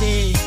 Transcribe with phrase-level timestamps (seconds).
[0.00, 0.39] see.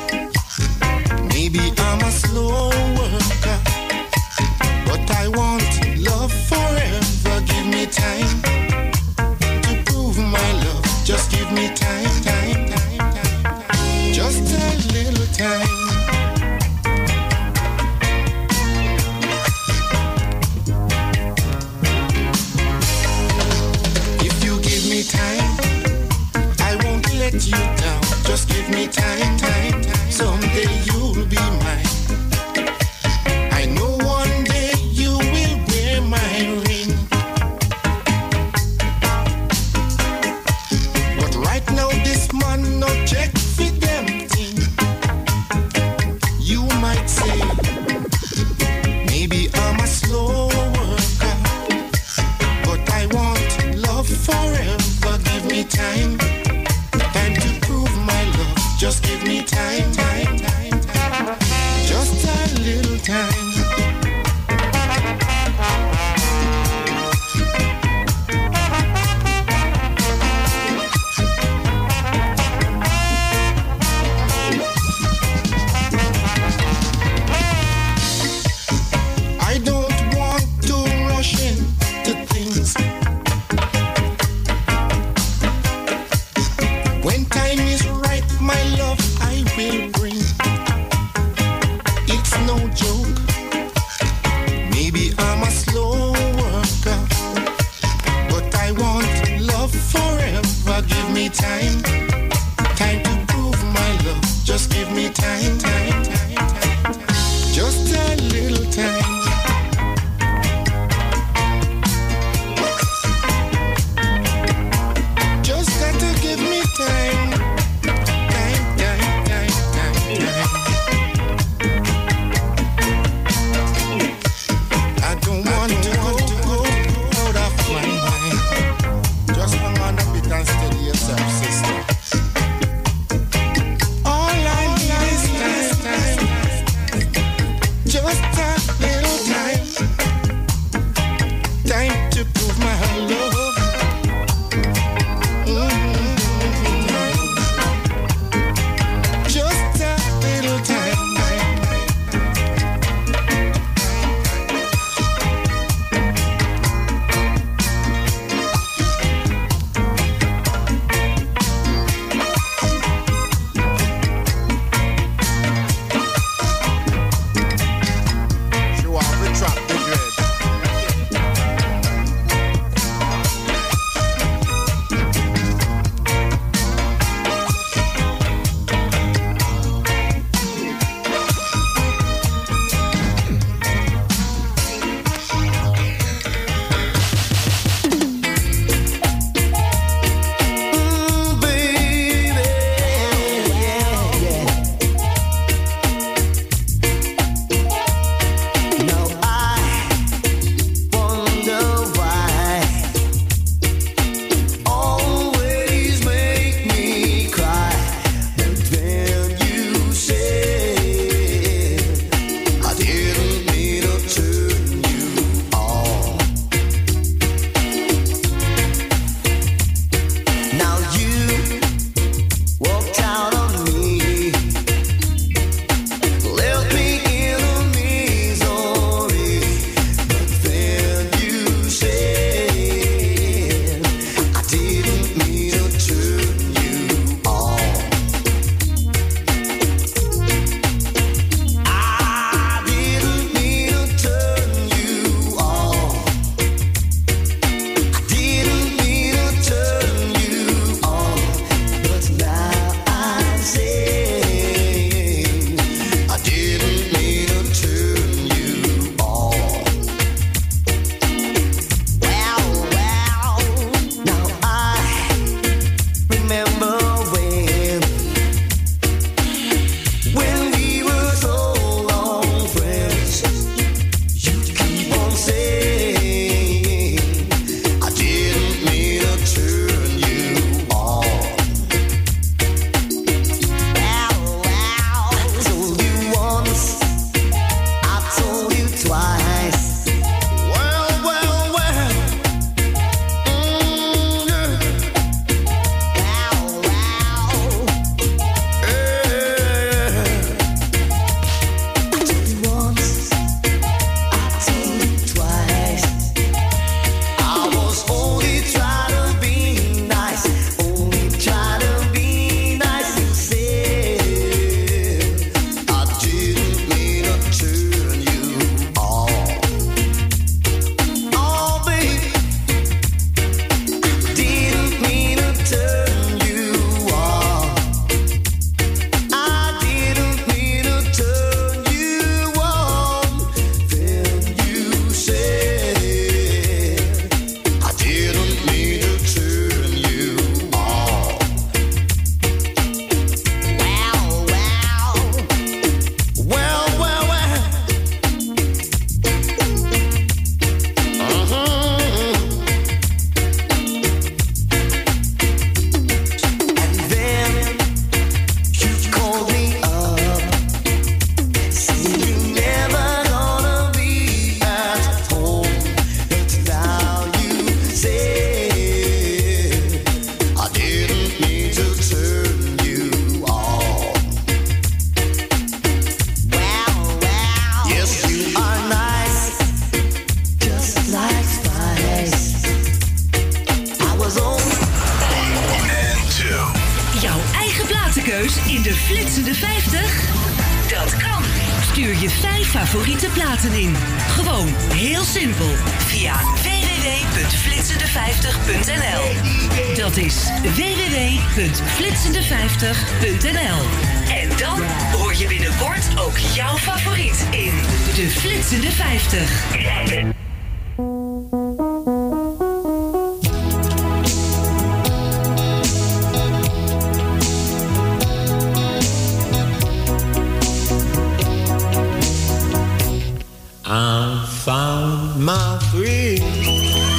[424.44, 426.93] found my freedom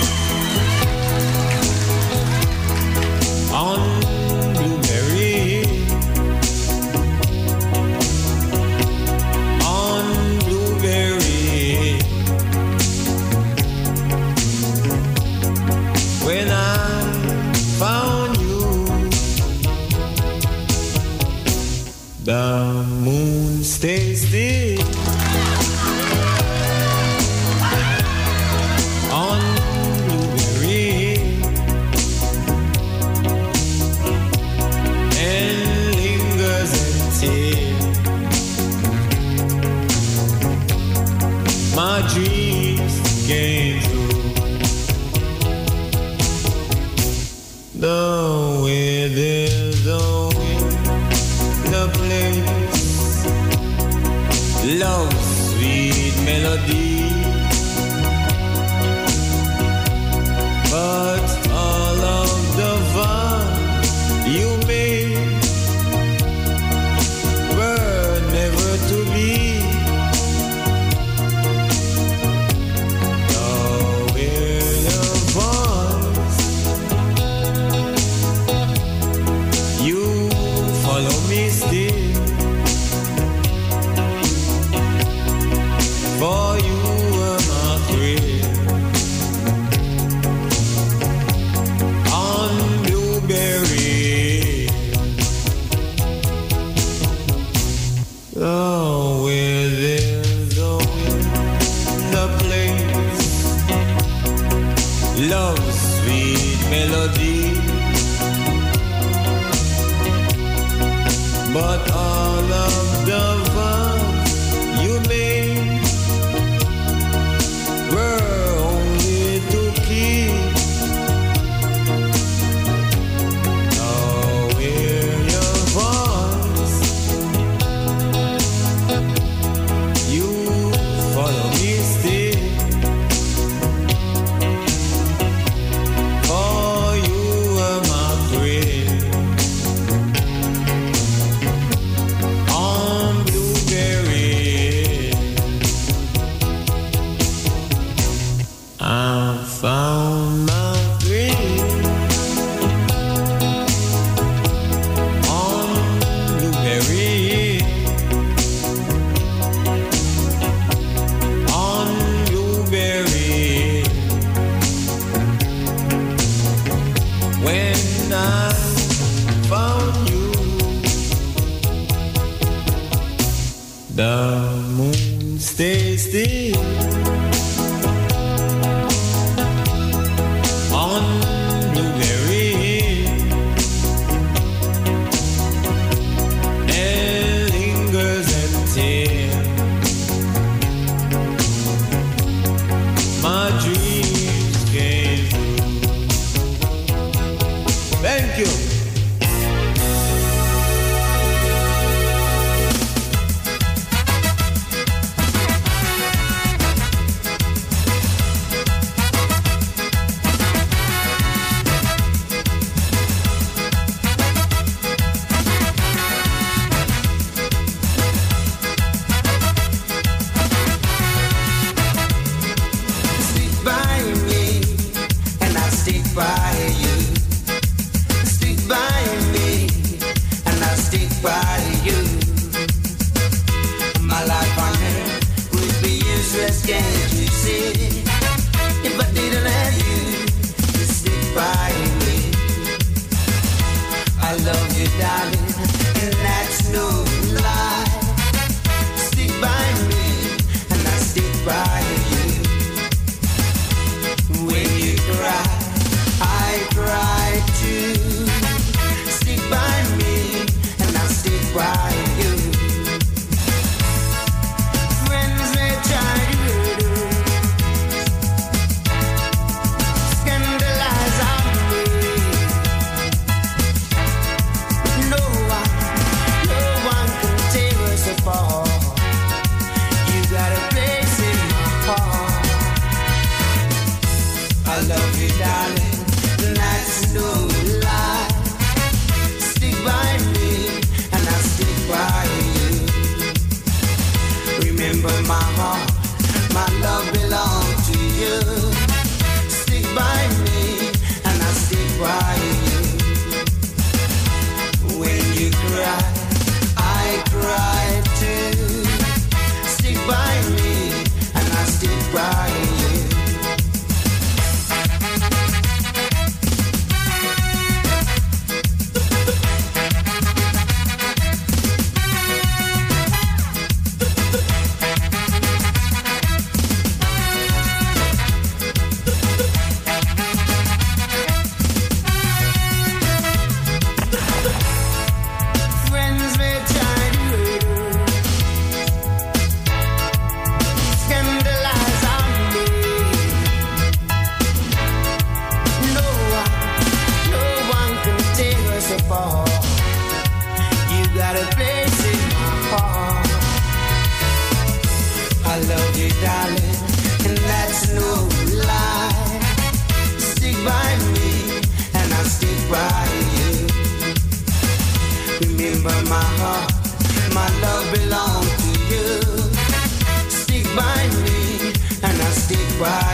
[372.84, 373.13] right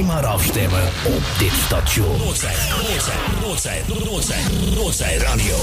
[0.00, 2.18] alleen maar afstemmen op dit station.
[2.18, 4.42] Noordzij, Noordzij, Noordzij, Noordzij,
[4.74, 5.56] Noordzij Radio.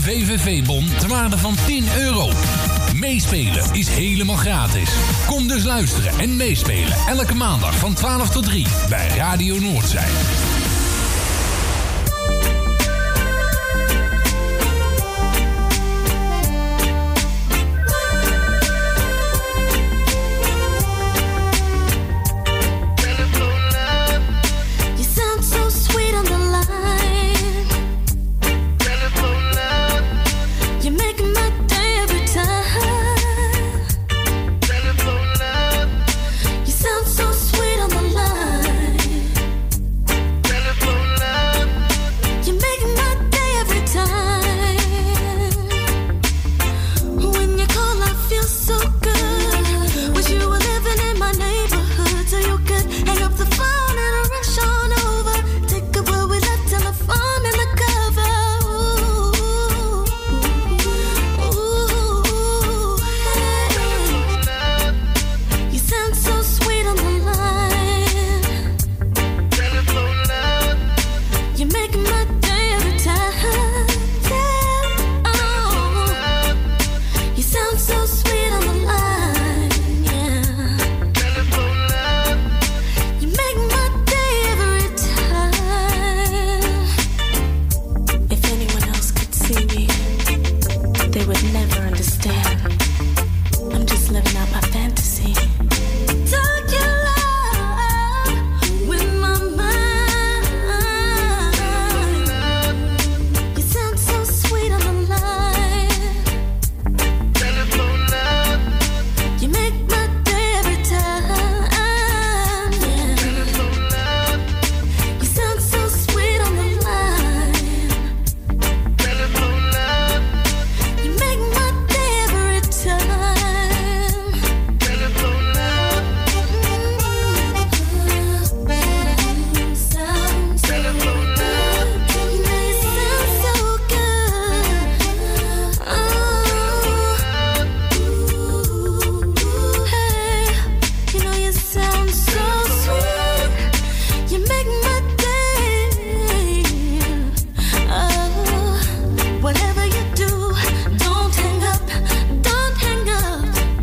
[0.00, 2.30] VVV-bon ter waarde van 10 euro.
[2.94, 4.90] Meespelen is helemaal gratis.
[5.26, 10.08] Kom dus luisteren en meespelen elke maandag van 12 tot 3 bij Radio Noordzij.